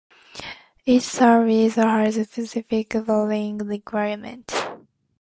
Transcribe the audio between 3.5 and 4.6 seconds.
requirements.